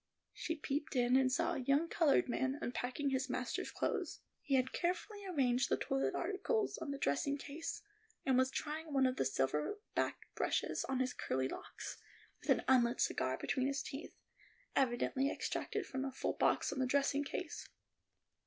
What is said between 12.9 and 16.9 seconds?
cigar between his teeth, evidently extracted from a full box on the